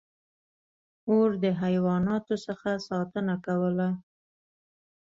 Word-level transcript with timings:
•اور 1.09 1.29
د 1.43 1.45
حیواناتو 1.61 2.35
څخه 2.45 2.69
ساتنه 2.89 3.35
کوله. 3.45 3.89